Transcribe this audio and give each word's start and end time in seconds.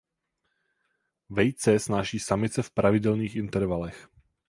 Vejce 1.29 1.79
snáší 1.79 2.19
samice 2.19 2.61
v 2.61 2.71
pravidelných 2.71 3.35
intervalech. 3.35 4.09